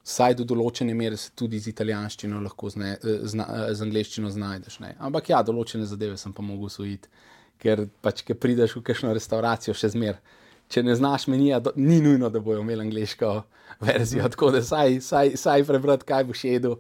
[0.03, 4.81] vsaj do določene mere se tudi z italijanščino lahko zne, zna, z angliščino znajdeš.
[4.83, 4.95] Ne.
[5.03, 7.11] Ampak ja, določene zadeve sem pa mogel usvojiti,
[7.63, 10.19] ker pač, ki prideš v kakšno restauracijo, še zmer.
[10.73, 13.33] Če ne znaš menija, ni nujno, da bojo imeli angliško
[13.85, 16.79] verzijo, tako da saj, saj, saj prebrati, kaj boš jedel,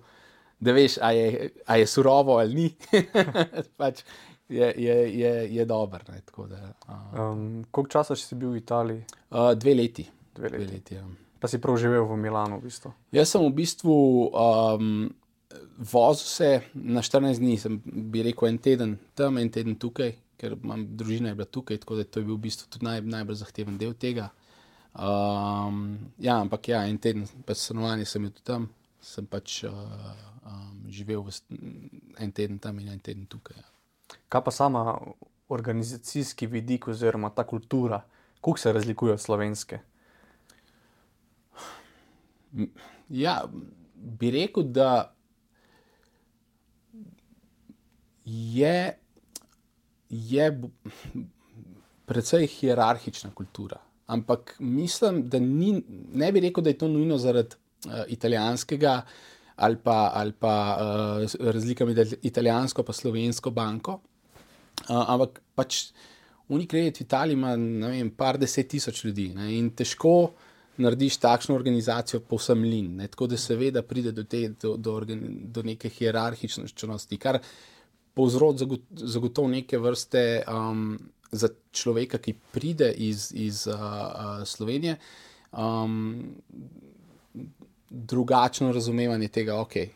[0.63, 3.01] da veš, a je, a je surovo ali ni.
[3.81, 4.03] pač
[4.49, 6.01] je, je, je, je dobro.
[6.39, 9.05] Um, koliko časa si bil v Italiji?
[9.31, 10.09] Uh, dve leti.
[10.35, 10.65] Dve leti.
[10.65, 11.05] Dve leti ja.
[11.43, 12.61] Pa si prav živel v Milanu.
[12.63, 12.93] V bistvu.
[13.11, 13.95] Jaz sem v bistvu
[14.31, 15.11] um,
[15.79, 20.55] vozil se na 14 dni, sem bi rekel en teden tam, en teden tukaj, ker
[20.55, 23.41] imam družina je bila tukaj, tako da to je bil v bistvu tudi naj, najbolj
[23.43, 24.31] zahteven del tega.
[24.93, 28.69] Um, ja, ampak ja, en teden, pa stanovanje sem bil tam,
[29.03, 29.75] sem pač uh,
[30.47, 31.35] um, živel v,
[32.23, 33.59] en teden tam in en teden tukaj.
[33.59, 33.69] Ja.
[34.31, 34.85] Kaj pa sama
[35.53, 38.03] organizacijski vidik oziroma ta kultura,
[38.41, 39.81] kako se razlikuje od slovenske?
[43.09, 43.43] Ja,
[43.95, 45.15] bi rekel, da
[48.25, 48.99] je,
[50.09, 50.61] je
[52.07, 53.81] precej hierarhična kultura.
[54.07, 55.83] Ampak mislim, da ni,
[56.15, 59.03] ne bi rekel, da je to nujno zaradi uh, italijanskega
[59.57, 64.01] ali pa, ali pa uh, razlika med italijansko in slovensko banko.
[64.89, 65.93] Uh, ampak pač
[66.49, 67.55] Unikredit v Italiji ima,
[67.89, 70.33] vem, par deset tisoč ljudi ne, in težko
[70.77, 72.97] narediš takšno organizacijo povsem lin.
[72.97, 73.09] Ne?
[73.09, 75.01] Tako da seveda pride do, te, do, do,
[75.57, 77.39] do neke hierarhičnosti, kar
[78.15, 80.99] povzroča zagotovo neke vrste um,
[81.33, 84.97] za človeka, ki pride iz, iz uh, uh, Slovenije,
[85.53, 86.35] um,
[87.91, 89.89] drugačno razumevanje tega, okay,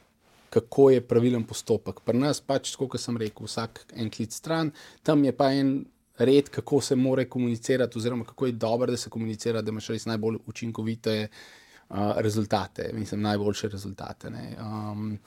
[0.51, 2.01] kako je pravilen postopek.
[2.05, 5.79] Pri nas pač, kot sem rekel, vsak en klic stran, tam je pa en
[6.19, 10.07] red, kako se more komunicirati, oziroma kako je dobro, da se komunicira, da imaš res
[10.07, 14.29] najbolj učinkovite uh, rezultate, mislim, najboljše rezultate.
[14.61, 15.19] Um,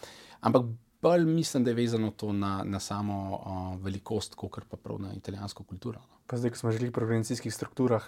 [0.41, 0.65] ampak
[1.02, 5.13] bolj mislim, da je vezano to na, na samo uh, velikost, kot pa prav na
[5.13, 5.99] italijansko kulturo.
[5.99, 6.19] No.
[6.28, 8.04] Pa zdaj, ko smo želeli pri organizacijskih strukturah.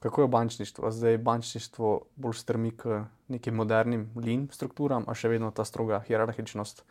[0.00, 0.90] Kako je bančništvo?
[0.90, 5.98] Zdaj je bančništvo bolj strmi k nekim modernim lin strukturam, a še vedno ta stroga
[6.06, 6.84] hierarhičnost,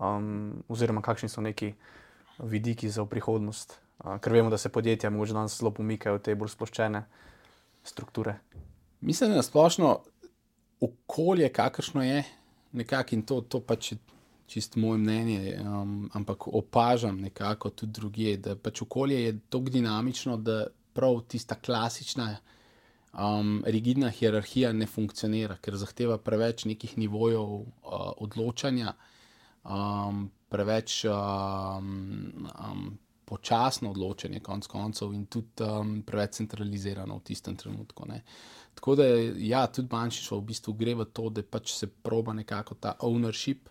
[0.00, 1.74] um, oziroma kakšni so neki
[2.38, 3.78] vidiki za prihodnost.
[4.22, 7.02] Ker vemo, da se podjetja morda danes zelo pomikajo v te bolj sploščene
[7.84, 8.38] strukture.
[9.00, 9.96] Mislim, da je splošno
[10.80, 12.22] okolje, kakršno je,
[12.72, 13.98] nekako in to, to pač je
[14.48, 20.36] čisto moje mnenje, um, ampak opažam nekako tudi druge, da pač okolje je tako dinamično,
[20.36, 22.36] da prav tista klasična.
[23.18, 27.64] Um, rigidna hierarhija ne funkcionira, ker zahteva preveč nekih nivojev uh,
[28.20, 28.92] odločanja,
[29.64, 37.56] um, preveč um, um, počasno odločanje, konc koncev, in tudi um, preveč centralizirano v tistem
[37.56, 38.06] trenutku.
[38.08, 38.22] Ne.
[38.74, 42.78] Tako da, ja, tudi bančništvo v bistvu gre v to, da pač se proba nekako
[42.80, 43.68] ta ownership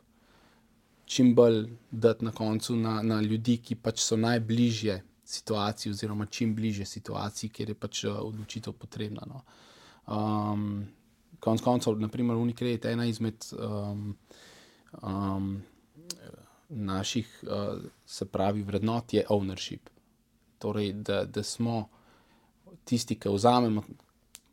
[1.08, 6.56] čim bolj dati na koncu na, na ljudi, ki pač so najbližje situaciji, oziroma čim
[6.56, 9.24] bližje situaciji, kjer je pač uh, odločitev potrebna.
[9.28, 9.42] No.
[10.08, 10.84] Um,
[11.40, 14.18] konc koncev, naprimer, Unikredit je ena izmed um,
[15.02, 15.50] um,
[16.70, 19.90] naših, uh, se pravi, vrednot je ownership.
[20.60, 21.88] Torej, da, da smo
[22.84, 23.84] tisti, ki vzamemo,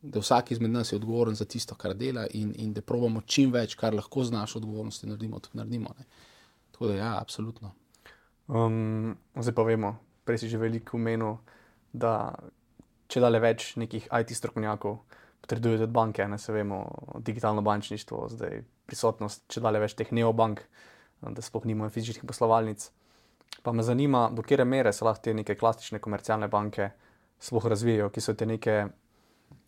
[0.01, 3.51] da vsak izmed nas je odgovoren za tisto, kar dela, in, in da pravimo čim
[3.51, 5.95] več, kar lahko z našo odgovornostjo naredimo, tudi naredimo.
[5.99, 6.05] Ne.
[6.71, 7.73] Tako da, ja, absolutno.
[8.47, 11.39] Um, zdaj pa vemo, prej si že veliko umenil,
[11.93, 12.35] da
[13.09, 14.99] če da le več nekih IT strokovnjakov
[15.45, 16.81] potrebujejo tudi banke, ne se vemo,
[17.21, 20.61] digitalno bančništvo, zdaj prisotnost, če da le več teh neobank,
[21.33, 22.89] da sploh nimajo fizičnih poslovalnic.
[23.63, 26.89] Pa me zanima, do kere mere se lahko te neke klasične komercialne banke
[27.39, 28.85] sploh razvijajo, ki so te neke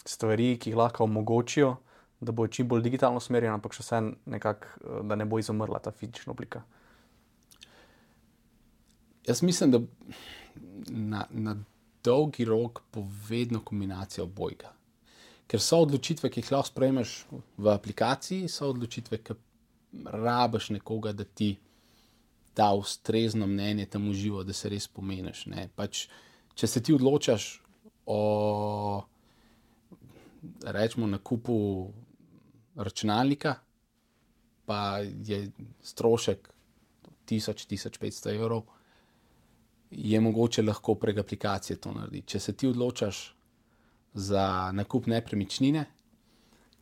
[0.06, 1.76] stvari, ki jih lahko omogočijo,
[2.20, 5.92] da bo čim bolj digitalno usmerjena, ampak še vse nekako, da ne bo izumrla ta
[5.92, 6.64] fizična oblika.
[9.28, 9.82] Jaz mislim, da
[10.88, 11.56] na, na
[12.04, 14.72] dolgi rok bo vedno kombinacija obojga.
[15.48, 17.14] Ker so odločitve, ki jih lahko sprejmeš
[17.58, 19.36] v aplikaciji, so odločitve, ki
[20.06, 21.58] rabiš nekoga, da ti
[22.58, 25.46] da ustrezno mnenje temu živo, da se res pomeniš.
[25.76, 26.08] Pač,
[26.58, 27.62] če se ti odločaš
[28.06, 29.04] o
[30.66, 31.58] rečemo, nakupu
[32.76, 33.56] računalnika,
[34.66, 35.52] pa je
[35.84, 36.50] strošek
[37.30, 38.66] 1000-1500 evrov,
[39.92, 42.28] je mogoče lahko prek aplikacije to narediti.
[42.34, 43.22] Če se ti odločaš
[44.14, 45.86] za nakup nepremičnine,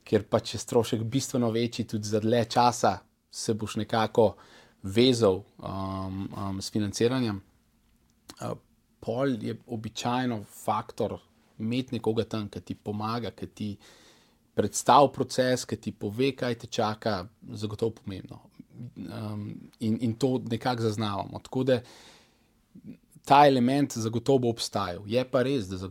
[0.06, 2.98] ker pač je strošek bistveno večji, tudi za dlje časa
[3.32, 4.36] se boš nekako
[4.84, 7.42] vezal um, um, s financiranjem.
[8.42, 8.54] Uh,
[9.00, 11.18] pol je običajno faktor
[11.60, 13.70] imeti nekoga tam, ki ti pomaga, ki ti
[14.56, 18.40] predstavlja proces, ki ti pove, kaj te čaka, zagotovo pomembno.
[18.96, 19.48] Um,
[19.80, 21.40] in, in to nekako zaznavamo.
[21.44, 21.80] Tako da
[23.26, 25.00] ta element zagotovo obstaja.
[25.06, 25.90] Je pa res, da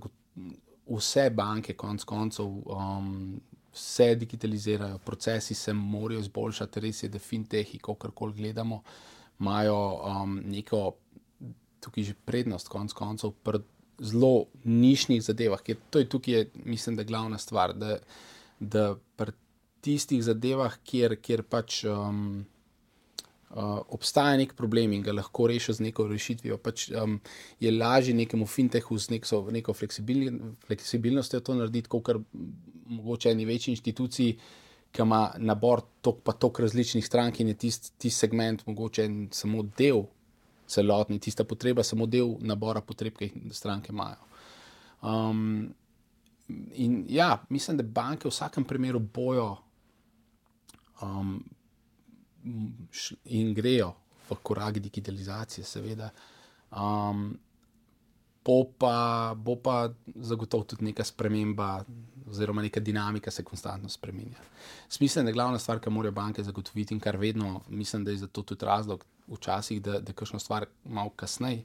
[0.86, 3.40] vse banke, konec koncev, um,
[3.74, 6.80] vse digitalizirajo, procesi se morajo izboljšati.
[6.80, 8.82] Res je, da fintechi, kako koli gledamo,
[9.40, 10.92] imajo um, neko
[11.80, 13.60] tukaj že prednost, konec koncev, pri
[13.98, 15.62] zelo nišnih zadevah.
[15.62, 17.74] Ker to je tukaj, mislim, da je glavna stvar.
[17.74, 17.98] Da,
[18.60, 19.32] da pri
[19.84, 21.84] tistih zadevah, kjer, kjer pač.
[21.84, 22.46] Um,
[23.54, 27.20] uh, obstaja nek problem in ga lahko reši z neko rešitvijo, pač, um,
[27.60, 32.10] je lažje nekemu fintechu z neko, neko fleksibilnostjo to narediti, kot
[32.86, 34.36] mogoče eni večji inštituciji,
[34.94, 39.64] ki ima nabor tok pa tok različnih strank in je tisti tist segment mogoče samo
[39.78, 40.04] del.
[40.66, 44.22] Celotni, tista potreba, samo del nabora potreb, ki jih stranke imajo.
[45.04, 45.74] Um,
[46.72, 49.50] in ja, mislim, da banke v vsakem primeru bojo
[51.02, 51.36] um,
[53.24, 53.94] in grejo
[54.30, 56.10] v korak digitalizacije, seveda.
[56.70, 57.38] Um,
[58.44, 61.84] bo, pa, bo pa zagotovo tudi neka sprememba,
[62.28, 64.40] oziroma neka dinamika se konstantno spremenja.
[64.88, 68.42] Smisel je glavna stvar, ki morajo banke zagotoviti in kar vedno, mislim, da je zato
[68.42, 71.64] tudi razlog, včasih, da, da kakšno stvar malo kasneje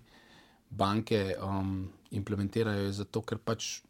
[0.70, 3.82] banke um, implementirajo, je zato, ker pač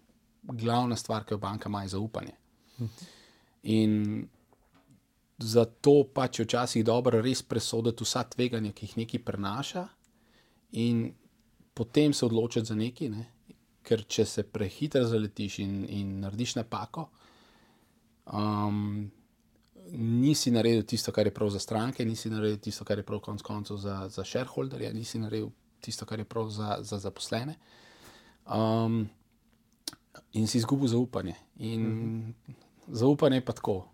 [0.44, 2.36] glavna stvar, ki jo banka ima, je zaupanje.
[3.64, 4.28] In
[5.40, 9.88] zato pač je včasih dobro res presoditi vsa tveganja, ki jih neki prenaša,
[10.72, 11.08] in
[11.74, 13.10] potem se odločiti za neki.
[13.10, 13.26] Ne?
[13.84, 17.08] Ker če se prehitro zaletiš in, in narediš napako,
[18.34, 19.08] um,
[19.96, 23.42] nisi naredil tisto, kar je prav za stranke, nisi naredil tisto, kar je prav konc
[23.42, 25.50] koncev za, za shareholderje, nisi naredil
[25.82, 27.56] tisto, kar je prav za, za zaposlene.
[28.46, 29.08] Um,
[30.34, 31.36] in si izgubil zaupanje.
[31.58, 32.54] In mhm.
[32.88, 33.86] zaupanje je pa tako.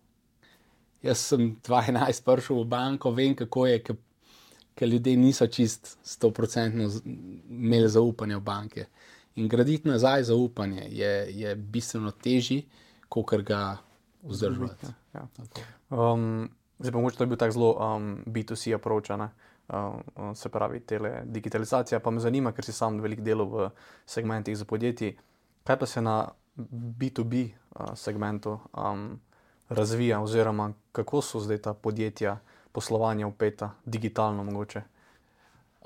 [1.05, 3.81] Jaz sem 2011 prišel v banko, vem, kako je,
[4.75, 6.87] ker ljudje niso čist 100%
[7.49, 8.85] imeli zaupanja v banke.
[9.35, 12.63] In graditi nazaj zaupanje je, je bistveno težje,
[13.09, 13.77] kot ga
[14.23, 14.87] vzdržati.
[15.13, 15.27] Ja.
[15.89, 20.79] Um, zdaj pa mogoče to je bil tak zelo um, B2C approach, uh, se pravi,
[20.79, 21.99] tele digitalizacija.
[21.99, 23.69] Pa me zanima, ker si sam velik del v
[24.05, 25.17] segmentih za podjetji.
[25.63, 28.59] Kaj pa se na B2B uh, segmentu?
[28.73, 29.19] Um,
[29.69, 32.39] razvija, oziroma kako so zdaj ta podjetja,
[32.71, 34.81] poslovanje upeta, digitalno mogoče?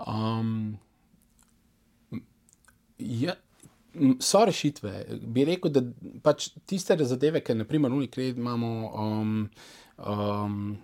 [0.08, 0.78] Um,
[2.98, 3.34] ja,
[4.20, 5.06] so rešitve.
[5.22, 5.84] Bi rekel, da
[6.24, 8.92] pač tiste zadeve, ki naprimer Unikred imamo.
[8.94, 9.50] Um,
[9.98, 10.78] um,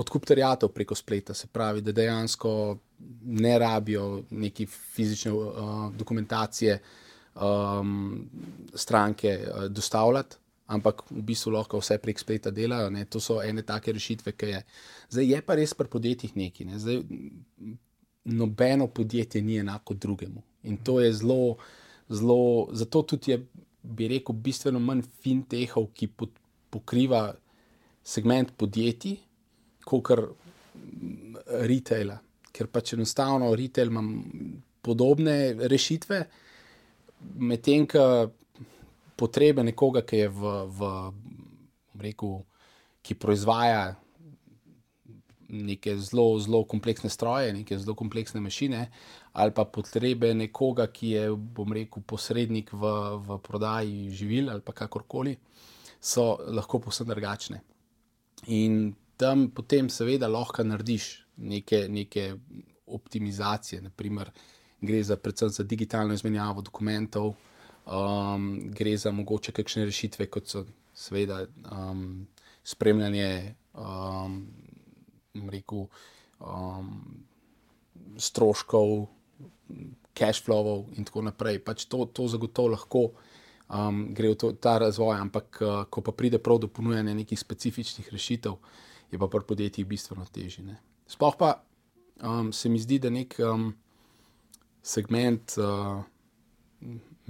[0.00, 2.50] Odkup terjatov preko spleta, se pravi, da dejansko
[3.26, 5.48] ne rabijo neki fizične uh,
[5.98, 6.76] dokumentacije
[7.34, 8.22] um,
[8.74, 10.36] stranke uh, dostavljati,
[10.70, 12.90] ampak v bistvu lahko vse prek spleta delajo.
[12.94, 13.04] Ne.
[13.10, 14.60] To so ene take rešitve, ki je.
[15.16, 16.66] Zdaj je pa res pri podjetjih neki.
[16.68, 16.78] Ne.
[16.78, 17.02] Zdaj,
[18.30, 20.42] nobeno podjetje ni enako drugemu.
[20.70, 21.56] In to je zelo,
[22.08, 23.40] zelo, zato tudi je,
[23.82, 26.36] bi rekel, bistveno manj fintechov, ki pod,
[26.70, 27.30] pokriva
[28.04, 29.16] segment podjetij,
[29.84, 30.26] kot kar
[31.66, 32.20] retaila.
[32.52, 34.02] Ker pač enostavno retail ima
[34.84, 36.20] podobne rešitve,
[37.40, 38.04] medtem ko
[39.20, 40.92] potrebe nekoga, ki je v, v
[42.00, 42.38] reku,
[43.04, 43.90] ki proizvaja
[45.50, 48.84] neke zelo, zelo kompleksne stroje, neke zelo kompleksne mašine,
[49.32, 52.92] ali pa potrebe nekoga, ki je, bom rekel, posrednik v,
[53.26, 55.36] v prodaji živil ali kakorkoli,
[56.00, 57.60] so lahko posebno drugačne.
[58.56, 62.30] In tam potem, seveda, lahko narediš neke, neke
[62.86, 64.30] optimizacije, naprimer,
[64.80, 67.34] gre za predvsem za digitalno izmenjavo dokumentov
[67.86, 70.64] um, gre za mogoče kakšne rešitve, kot so
[70.94, 72.26] seveda um,
[72.64, 74.46] spremljanje um,
[75.50, 75.86] rekel,
[76.40, 76.92] um,
[78.18, 79.06] stroškov,
[80.14, 81.60] cash flowov in tako naprej.
[81.64, 83.04] Pač to, to zagotovo lahko
[83.70, 87.38] um, gre v to, ta razvoj, ampak uh, ko pa pride prav do ponujanja nekih
[87.38, 88.58] specifičnih rešitev,
[89.10, 90.76] je pa pri podjetjih bistveno težje.
[91.10, 91.62] Sploh pa
[92.22, 93.72] um, se mi zdi, da nek um,
[94.82, 95.56] segment.
[95.58, 96.02] Uh,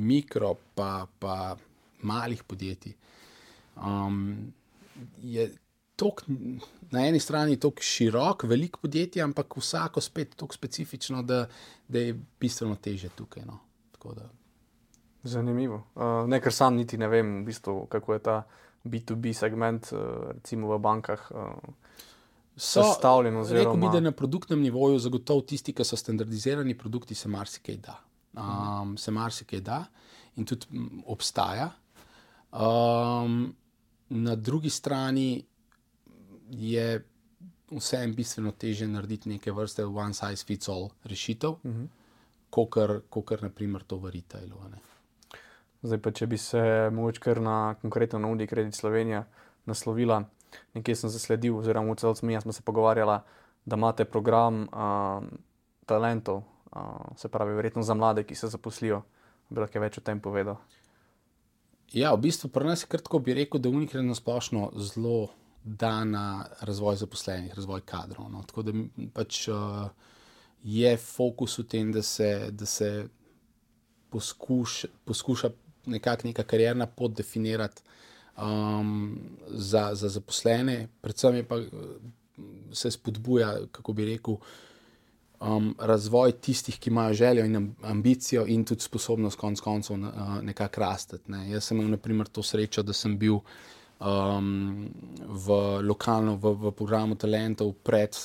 [0.01, 1.57] mikro, pa, pa
[2.03, 2.95] malih podjetij.
[3.77, 4.53] Um,
[5.23, 5.51] je
[5.97, 6.23] tok,
[6.91, 11.47] na eni strani tako širok, velik podjetje, ampak vsako spet tako specifično, da,
[11.89, 13.45] da je bistveno teže tukaj.
[13.47, 13.59] No.
[15.23, 15.83] Zanimivo.
[15.95, 18.43] Uh, Nekaj sam niti ne vem, v bistvu, kako je ta
[18.85, 21.31] B2B segment, uh, recimo v bankah.
[21.31, 21.75] Uh,
[22.61, 23.41] So stavljeni.
[23.55, 27.95] Rekel bi, da na produktnem nivoju, zagotovo tisti, ki so standardizirani produkti, se marsikaj da
[28.33, 29.85] um, se marsikaj da
[30.37, 30.67] in tudi
[31.07, 31.71] obstaja.
[32.53, 33.55] Um,
[34.09, 35.45] na drugi strani
[36.51, 37.05] je
[37.71, 41.87] vseeno bistveno teže narediti neke vrste one size fits all rešitev, uh -huh.
[43.09, 44.57] kot kar naprimer to v retailu.
[45.83, 49.25] Zdaj, pa, če bi se mogoče kar na konkretno na Udi Kredit Slovenija
[49.67, 50.25] naslovila,
[50.75, 53.19] nekje sem zasledil, oziroma v celotni smo se pogovarjali,
[53.65, 55.31] da imate program um,
[55.87, 56.43] talentov
[57.17, 59.03] se pravi, verjetno za mlade, ki se zaposlijo,
[59.51, 60.61] bi lahko več o tem povedal.
[61.93, 65.31] Ja, v bistvu pri nas je kratko bi rekel, da Unikred na splošno zelo
[65.65, 68.31] da na razvoj zaposlenih, razvoj kadrov.
[68.31, 68.43] No.
[68.43, 68.73] Tako da
[69.13, 69.91] pač uh,
[70.63, 73.09] je fokus v tem, da se, da se
[74.11, 75.51] poskuš, poskuša
[75.87, 77.83] nekako neka karjerna pot definirati
[78.37, 81.61] um, za, za zaposlene, predvsem pa
[82.73, 84.37] se spodbuja, kako bi rekel
[85.41, 90.81] um, razvoj tistih, ki imajo željo in ambicijo, in tudi sposobnost, konec koncev, uh, nekako
[90.81, 91.17] rasti.
[91.27, 91.51] Ne.
[91.51, 93.41] Jaz sem imel, naprimer, to srečo, da sem bil
[94.01, 94.91] um,
[95.29, 98.17] v lokalno, v, v programu talentov, pred,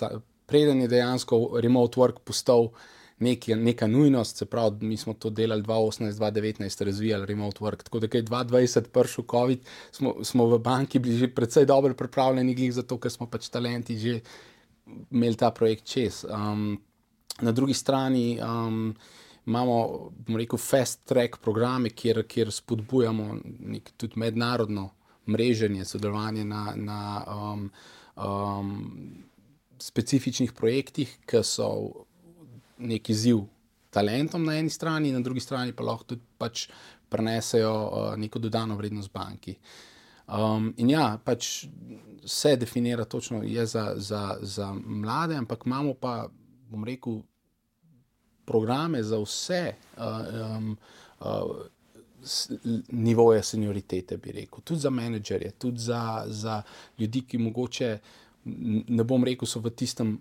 [0.46, 2.72] preden je dejansko remote work postal.
[3.16, 7.86] Neki, neka nujnost, se pravi, mi smo to delali 2018-2019, razvijali remote work.
[7.88, 11.94] Tako da, ko je 2020 prišel COVID, smo, smo v banki bili že precej dobro
[11.94, 14.20] pripravljeni, zato ker smo pač talenti že
[15.12, 16.26] imeli ta projekt čez.
[16.28, 16.76] Um,
[17.42, 18.96] Na drugi strani um,
[19.46, 24.90] imamo, bomo rekel, fast track programe, kjer, kjer spodbujamo nek, tudi mednarodno
[25.28, 27.70] mreženje, sodelovanje na, na um,
[28.16, 28.72] um,
[29.82, 31.70] specifičnih projektih, ki so
[32.78, 33.44] neki ziv
[33.90, 36.68] talentom na eni strani, na drugi strani pa lahko tudi pač
[37.10, 39.56] prenesejo uh, neko dodano vrednost banki.
[40.26, 41.68] Um, in ja, pač
[42.26, 46.28] se definira točno za, za, za mlade, ampak imamo pa
[46.70, 47.22] bom rekel,
[48.46, 50.04] programe za vse uh,
[50.58, 50.78] um,
[51.20, 51.28] uh,
[52.90, 56.62] nivoje senioritete, bi rekel, tudi za menedžerje, tudi za, za
[56.98, 57.98] ljudi, ki mogoče
[58.88, 60.18] ne bom rekel, so v tistem.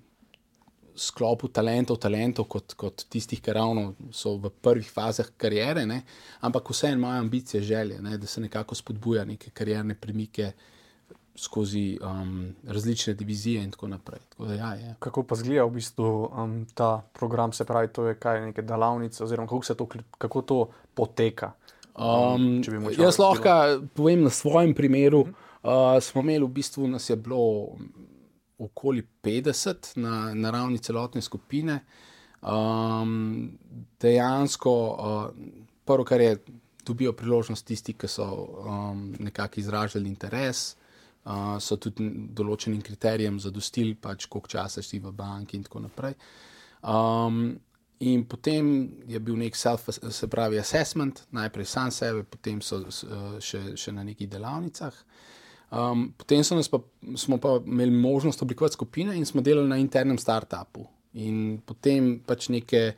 [0.95, 6.05] Sklopu talentov, talentov kot, kot tistih, ki ravno so v prvih fazah karijere, ne?
[6.47, 8.15] ampak vseeno imajo ambicije, želje, ne?
[8.19, 10.74] da se nekako spodbuja neke karierne premike, uh,
[11.37, 14.21] skozi um, različne divizije in tako naprej.
[14.29, 18.15] Tako da, ja, kako pa zgleda v bistvu um, ta program, se pravi, to je
[18.19, 21.53] kaj neke delavnice, oziroma kako, to, kako to poteka?
[21.95, 25.21] Um, um, jaz lahko povem na svojem primeru.
[25.21, 25.29] Uh
[25.63, 25.97] -huh.
[25.97, 27.69] uh, smo imeli v bistvu, nas je bilo
[28.59, 31.85] okoli 50 na, na ravni celotne skupine.
[32.43, 33.59] Um,
[34.01, 35.45] dejansko, uh,
[35.85, 36.39] prvo, kar je,
[36.87, 38.25] dobijo priložnost tisti, ki so
[38.69, 40.77] um, nekako izražali interes
[41.25, 46.17] uh, so tudi določenim kriterijem zadostili, pač koliko časa si v banki in tako naprej.
[46.85, 47.55] Um,
[48.05, 48.67] in potem
[49.09, 53.95] je bil nek self, se pravi, assessment, najprej sam sebe, potem so eh, še, še
[53.95, 54.99] na nekih delavnicah.
[55.75, 56.81] Um, potem pa,
[57.17, 60.85] smo pa imeli možnost oblikovati skupine in smo delali na internem startupu.
[61.15, 62.93] In potem pač neke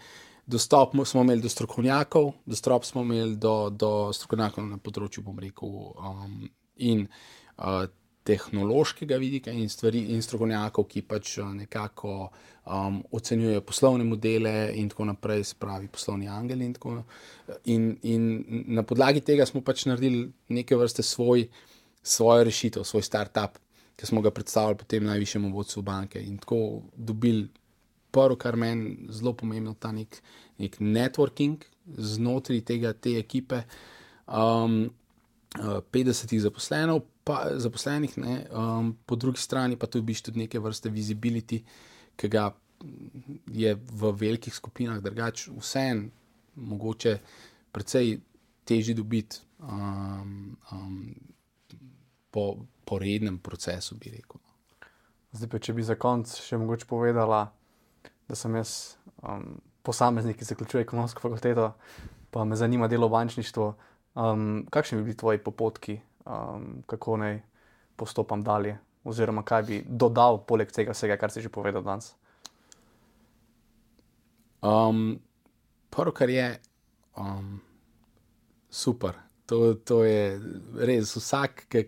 [0.47, 5.39] dostop mo- smo imeli do strokovnjakov, dostop smo imeli do, do strokovnjakov na področju, bom
[5.39, 7.07] rekel, um, in
[7.59, 7.87] uh,
[8.27, 12.15] tehnološkega vidika in stvari, in strokovnjakov, ki pač uh, nekako
[12.67, 16.67] um, ocenjujejo poslovne modele in tako naprej, se pravi, poslovni angeli.
[16.67, 16.73] In,
[17.65, 21.47] in, in na podlagi tega smo pač naredili neke vrste svoj,
[22.03, 23.61] svojo rešitev, svoj startup,
[23.97, 27.49] ki smo ga predstavili potem najvišjemu vodstvu banke in tako dobili
[28.11, 30.21] prvo, kar meni zelo pomembno, ta nek,
[30.59, 33.63] nek networking znotraj tega, te ekipe.
[34.27, 34.89] Um,
[35.55, 40.91] 50 zaposlenov, pa, zaposlenih, ne, um, po drugi strani pa tu biš tudi neke vrste
[40.91, 41.63] visibility,
[42.17, 42.51] ki ga
[43.47, 46.11] je v velikih skupinah drugače vseen,
[46.57, 47.19] mogoče
[47.73, 48.19] precej
[48.65, 51.15] težje dobiti um, um,
[52.31, 54.41] po, po rednem procesu, bi rekel.
[54.41, 54.91] no.
[55.33, 57.47] Zdaj, pa, če bi za konec še mogoče povedala,
[58.29, 61.73] da sem jaz um, posameznik, ki zaključuje ekonomsko fakulteto,
[62.31, 63.69] pa me zanima delo v bančništvu.
[64.17, 67.41] Um, kakšni bi bili tvoji popotki, um, kako naj
[67.97, 72.15] postopam dalje, oziroma kaj bi dodal poleg tega vsega, kar si že povedal danes?
[74.65, 75.21] Um,
[75.91, 76.47] prvo, kar je
[77.17, 77.61] um,
[78.71, 80.41] super, to, to je
[80.89, 81.85] res vsak, ki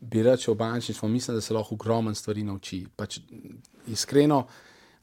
[0.00, 2.86] bi rekel v bančništvu, mislim, da se lahko ogromno stvari nauči.
[2.96, 3.20] Pač,
[3.86, 4.46] iskreno,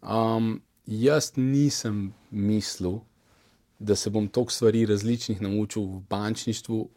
[0.01, 2.99] um, jaz nisem mislil,
[3.79, 6.89] da se bom toliko stvari različnih naučil v bančništvu,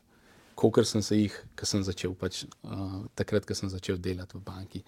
[0.54, 4.42] kot sem se jih, ko sem začel, pač, uh, takrat, ko sem začel delati v
[4.44, 4.82] banki.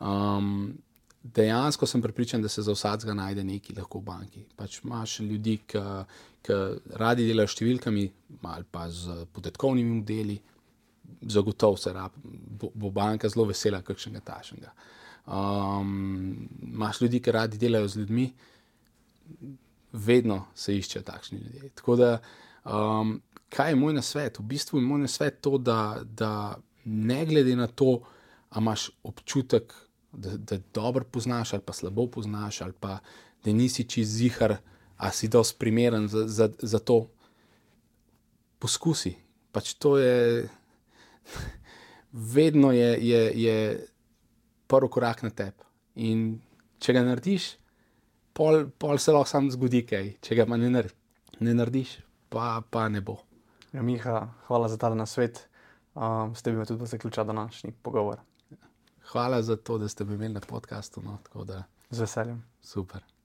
[0.00, 0.74] Um,
[1.22, 4.44] dejansko sem prepričan, da se za vsakega najde nekaj lahko v banki.
[4.56, 6.58] Pač imaš ljudi, ki
[7.00, 8.04] radi delajo s številkami
[8.46, 10.36] ali pa z podatkovnimi modeli,
[11.26, 14.72] zagotovo se rab, bo, bo banka zelo vesela kakšnega tašnega.
[15.26, 18.26] Um, imaš ljudi, ki radi delajo z ljudmi,
[19.92, 21.70] vedno se iščejo takšni ljudje.
[21.74, 22.10] Tako da,
[22.64, 24.38] um, kaj je moj nasvet?
[24.38, 28.00] V bistvu je moj nasvet to, da, da ne glede na to,
[28.50, 29.72] a imaš občutek,
[30.12, 32.98] da, da dobro poznaš ali pa slabo poznaš, ali pa
[33.44, 34.56] da nisi čez zihar,
[34.96, 37.10] a si dosti primeren za, za, za to,
[38.58, 39.14] poskusi.
[39.52, 40.48] Pač to je,
[42.34, 43.86] vedno je, je, je
[44.66, 45.64] prvi korak na tebi.
[45.94, 46.40] In
[46.78, 47.56] če ga narediš,
[48.36, 50.90] pol, pol se lahko sam zgodi kaj, če ga ne, nar
[51.40, 51.96] ne narediš,
[52.32, 53.18] pa, pa ne bo.
[53.72, 55.46] Ja, Miha, hvala za ta nasvet.
[55.96, 58.20] Um, s tem bi me tudi zaključil današnji pogovor.
[59.12, 61.02] Hvala za to, da ste me imeli na podkastu.
[61.02, 62.44] No, da Z veseljem.
[62.62, 63.15] super.